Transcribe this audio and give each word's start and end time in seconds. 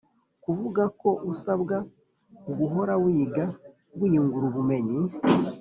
kuvuga 0.43 0.83
ko 1.01 1.09
usabwa 1.31 1.77
guhora 2.57 2.93
wiga 3.03 3.45
wiyungura 3.99 4.45
ubumenyi 4.51 4.99